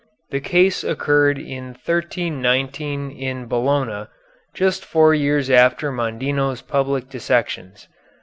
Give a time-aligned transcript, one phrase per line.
[0.31, 4.07] The case occurred in 1319 in Bologna,
[4.51, 7.87] just four years after Mondino's public dissections.